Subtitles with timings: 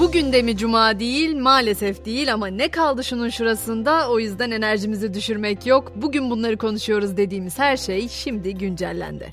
[0.00, 5.14] Bugün de mi cuma değil maalesef değil ama ne kaldı şunun şurasında o yüzden enerjimizi
[5.14, 5.92] düşürmek yok.
[5.96, 9.32] Bugün bunları konuşuyoruz dediğimiz her şey şimdi güncellendi.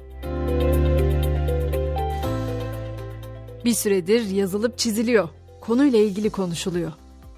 [3.66, 5.30] Bir süredir yazılıp çiziliyor.
[5.62, 6.92] Konuyla ilgili konuşuluyor.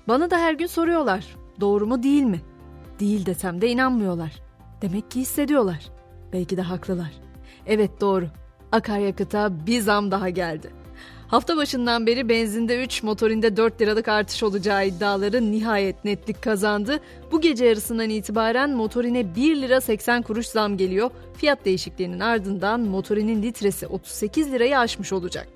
[0.08, 1.26] Bana da her gün soruyorlar.
[1.60, 2.42] Doğru mu değil mi?
[3.00, 4.42] Değil desem de inanmıyorlar.
[4.82, 5.90] Demek ki hissediyorlar.
[6.34, 7.12] Belki de haklılar.
[7.66, 8.28] Evet doğru.
[8.72, 10.79] Akaryakıta bir zam daha geldi.
[11.30, 17.00] Hafta başından beri benzinde 3, motorinde 4 liralık artış olacağı iddiaları nihayet netlik kazandı.
[17.32, 21.12] Bu gece yarısından itibaren motorine 1 lira 80 kuruş zam geliyor.
[21.38, 25.48] Fiyat değişikliğinin ardından motorinin litresi 38 lirayı aşmış olacak.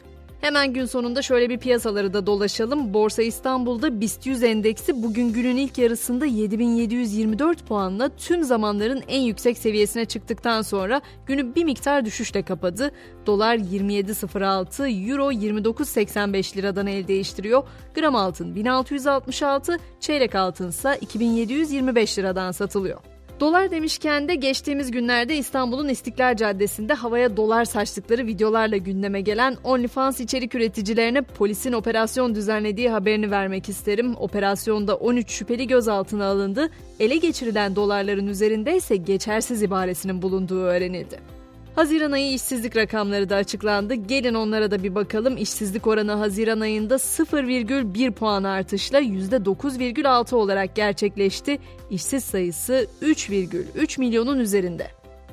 [0.43, 2.93] Hemen gün sonunda şöyle bir piyasaları da dolaşalım.
[2.93, 9.57] Borsa İstanbul'da BIST 100 endeksi bugün günün ilk yarısında 7724 puanla tüm zamanların en yüksek
[9.57, 12.91] seviyesine çıktıktan sonra günü bir miktar düşüşle kapadı.
[13.25, 17.63] Dolar 27.06, Euro 29.85 liradan el değiştiriyor.
[17.95, 23.12] Gram altın 1666, çeyrek altın ise 2725 liradan satılıyor.
[23.43, 30.19] Dolar demişken de geçtiğimiz günlerde İstanbul'un İstiklal Caddesi'nde havaya dolar saçtıkları videolarla gündeme gelen OnlyFans
[30.19, 34.15] içerik üreticilerine polisin operasyon düzenlediği haberini vermek isterim.
[34.17, 36.69] Operasyonda 13 şüpheli gözaltına alındı.
[36.99, 41.42] Ele geçirilen dolarların üzerinde ise geçersiz ibaresinin bulunduğu öğrenildi.
[41.75, 43.93] Haziran ayı işsizlik rakamları da açıklandı.
[43.93, 45.37] Gelin onlara da bir bakalım.
[45.37, 51.59] İşsizlik oranı Haziran ayında 0,1 puan artışla %9,6 olarak gerçekleşti.
[51.89, 54.87] İşsiz sayısı 3,3 milyonun üzerinde.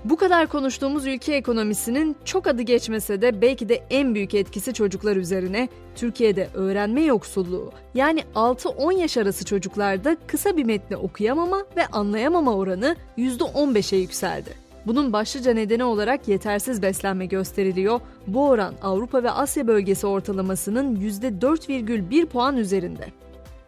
[0.05, 5.17] Bu kadar konuştuğumuz ülke ekonomisinin çok adı geçmese de belki de en büyük etkisi çocuklar
[5.17, 5.69] üzerine.
[5.97, 12.97] Türkiye'de öğrenme yoksulluğu yani 6-10 yaş arası çocuklarda kısa bir metni okuyamama ve anlayamama oranı
[13.19, 14.70] %15'e yükseldi.
[14.87, 18.01] Bunun başlıca nedeni olarak yetersiz beslenme gösteriliyor.
[18.27, 23.07] Bu oran Avrupa ve Asya bölgesi ortalamasının %4,1 puan üzerinde.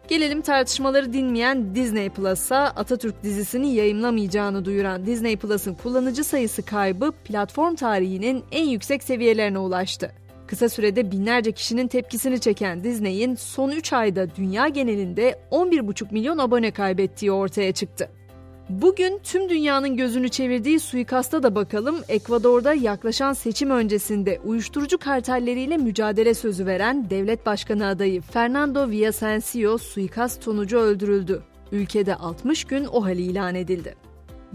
[0.07, 7.75] Gelelim tartışmaları dinmeyen Disney Plus'a Atatürk dizisini yayımlamayacağını duyuran Disney Plus'ın kullanıcı sayısı kaybı platform
[7.75, 10.11] tarihinin en yüksek seviyelerine ulaştı.
[10.47, 16.71] Kısa sürede binlerce kişinin tepkisini çeken Disney'in son 3 ayda dünya genelinde 11,5 milyon abone
[16.71, 18.09] kaybettiği ortaya çıktı.
[18.69, 21.95] Bugün tüm dünyanın gözünü çevirdiği suikasta da bakalım.
[22.09, 30.43] Ekvador'da yaklaşan seçim öncesinde uyuşturucu kartelleriyle mücadele sözü veren devlet başkanı adayı Fernando Villasencio suikast
[30.43, 31.43] sonucu öldürüldü.
[31.71, 33.95] Ülkede 60 gün o hali ilan edildi.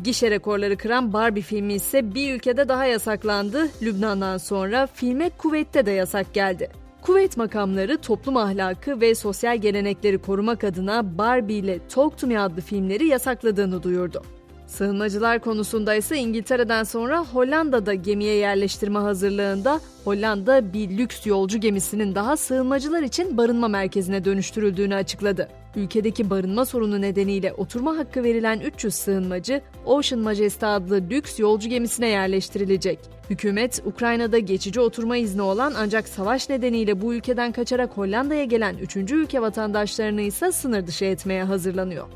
[0.02, 3.68] Gişe rekorları kıran Barbie filmi ise bir ülkede daha yasaklandı.
[3.82, 6.70] Lübnan'dan sonra filme Kuveyt'te de yasak geldi.
[7.02, 12.60] Kuveyt makamları toplum ahlakı ve sosyal gelenekleri korumak adına Barbie ile Talk to Me adlı
[12.60, 14.22] filmleri yasakladığını duyurdu.
[14.68, 22.36] Sığınmacılar konusunda ise İngiltere'den sonra Hollanda'da gemiye yerleştirme hazırlığında Hollanda bir lüks yolcu gemisinin daha
[22.36, 25.48] sığınmacılar için barınma merkezine dönüştürüldüğünü açıkladı.
[25.76, 32.08] Ülkedeki barınma sorunu nedeniyle oturma hakkı verilen 300 sığınmacı Ocean Majesty adlı lüks yolcu gemisine
[32.08, 32.98] yerleştirilecek.
[33.30, 38.96] Hükümet Ukrayna'da geçici oturma izni olan ancak savaş nedeniyle bu ülkeden kaçarak Hollanda'ya gelen 3.
[38.96, 42.06] ülke vatandaşlarını ise sınır dışı etmeye hazırlanıyor.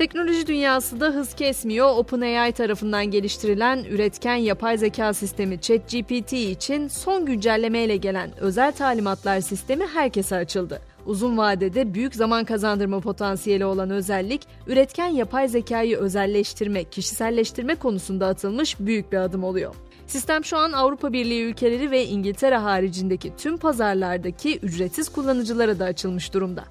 [0.00, 1.96] Teknoloji dünyası da hız kesmiyor.
[1.96, 9.86] OpenAI tarafından geliştirilen üretken yapay zeka sistemi ChatGPT için son güncellemeyle gelen özel talimatlar sistemi
[9.86, 10.80] herkese açıldı.
[11.06, 18.80] Uzun vadede büyük zaman kazandırma potansiyeli olan özellik, üretken yapay zekayı özelleştirme, kişiselleştirme konusunda atılmış
[18.80, 19.74] büyük bir adım oluyor.
[20.06, 26.34] Sistem şu an Avrupa Birliği ülkeleri ve İngiltere haricindeki tüm pazarlardaki ücretsiz kullanıcılara da açılmış
[26.34, 26.64] durumda.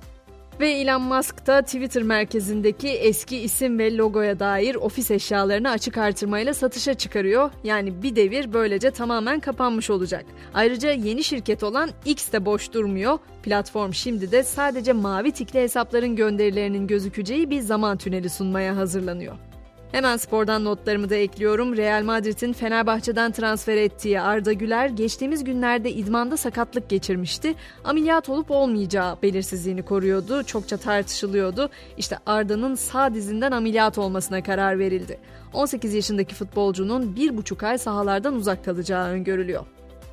[0.59, 6.53] Ve Elon Musk da Twitter merkezindeki eski isim ve logoya dair ofis eşyalarını açık artırmayla
[6.53, 7.51] satışa çıkarıyor.
[7.63, 10.25] Yani bir devir böylece tamamen kapanmış olacak.
[10.53, 13.19] Ayrıca yeni şirket olan X de boş durmuyor.
[13.43, 19.48] Platform şimdi de sadece mavi tikli hesapların gönderilerinin gözükeceği bir zaman tüneli sunmaya hazırlanıyor.
[19.91, 21.77] Hemen spordan notlarımı da ekliyorum.
[21.77, 27.55] Real Madrid'in Fenerbahçe'den transfer ettiği Arda Güler geçtiğimiz günlerde idmanda sakatlık geçirmişti.
[27.83, 30.43] Ameliyat olup olmayacağı belirsizliğini koruyordu.
[30.43, 31.69] Çokça tartışılıyordu.
[31.97, 35.19] İşte Arda'nın sağ dizinden ameliyat olmasına karar verildi.
[35.53, 39.65] 18 yaşındaki futbolcunun bir buçuk ay sahalardan uzak kalacağı öngörülüyor.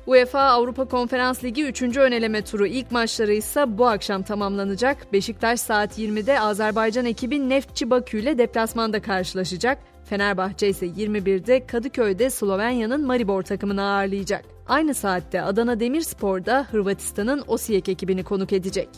[0.07, 1.97] UEFA Avrupa Konferans Ligi 3.
[1.97, 5.13] öneleme turu ilk maçları ise bu akşam tamamlanacak.
[5.13, 9.77] Beşiktaş saat 20'de Azerbaycan ekibi Neftçi Bakü ile deplasmanda karşılaşacak.
[10.05, 14.45] Fenerbahçe ise 21'de Kadıköy'de Slovenya'nın Maribor takımını ağırlayacak.
[14.67, 18.89] Aynı saatte Adana Demirspor'da Hırvatistan'ın Osijek ekibini konuk edecek.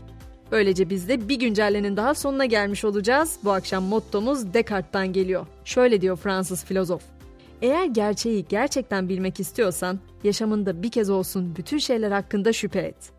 [0.51, 3.39] Böylece biz de bir güncellenin daha sonuna gelmiş olacağız.
[3.44, 5.45] Bu akşam mottomuz Descartes'tan geliyor.
[5.65, 7.19] Şöyle diyor Fransız filozof.
[7.61, 13.11] Eğer gerçeği gerçekten bilmek istiyorsan, yaşamında bir kez olsun bütün şeyler hakkında şüphe et.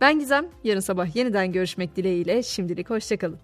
[0.00, 0.46] Ben Gizem.
[0.64, 2.42] Yarın sabah yeniden görüşmek dileğiyle.
[2.42, 3.38] Şimdilik hoşçakalın.